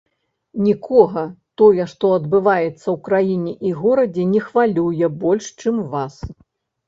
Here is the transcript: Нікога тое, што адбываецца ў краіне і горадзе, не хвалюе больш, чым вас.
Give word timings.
Нікога 0.67 1.23
тое, 1.61 1.83
што 1.91 2.05
адбываецца 2.19 2.71
ў 2.71 2.95
краіне 3.07 3.53
і 3.71 3.75
горадзе, 3.81 4.25
не 4.33 4.41
хвалюе 4.47 5.05
больш, 5.25 5.45
чым 5.65 5.75
вас. 5.93 6.15